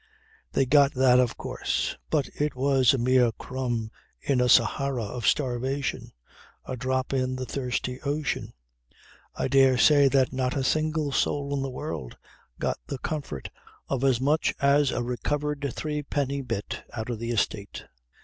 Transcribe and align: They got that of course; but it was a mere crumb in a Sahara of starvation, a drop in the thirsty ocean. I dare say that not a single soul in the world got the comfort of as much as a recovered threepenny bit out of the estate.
They 0.53 0.65
got 0.65 0.95
that 0.95 1.19
of 1.19 1.37
course; 1.37 1.95
but 2.09 2.27
it 2.29 2.55
was 2.55 2.91
a 2.91 2.97
mere 2.97 3.31
crumb 3.33 3.91
in 4.19 4.41
a 4.41 4.49
Sahara 4.49 5.03
of 5.03 5.27
starvation, 5.27 6.11
a 6.65 6.75
drop 6.75 7.13
in 7.13 7.35
the 7.35 7.45
thirsty 7.45 8.01
ocean. 8.01 8.53
I 9.35 9.47
dare 9.47 9.77
say 9.77 10.07
that 10.07 10.33
not 10.33 10.57
a 10.57 10.63
single 10.63 11.11
soul 11.11 11.53
in 11.53 11.61
the 11.61 11.69
world 11.69 12.17
got 12.57 12.79
the 12.87 12.97
comfort 12.97 13.51
of 13.89 14.03
as 14.03 14.19
much 14.19 14.55
as 14.59 14.89
a 14.89 15.03
recovered 15.03 15.71
threepenny 15.71 16.41
bit 16.41 16.81
out 16.95 17.11
of 17.11 17.19
the 17.19 17.29
estate. 17.29 17.85